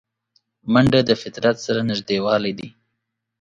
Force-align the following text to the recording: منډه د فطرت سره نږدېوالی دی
منډه 0.73 1.01
د 1.09 1.11
فطرت 1.21 1.57
سره 1.65 1.79
نږدېوالی 1.89 2.53
دی 2.59 2.67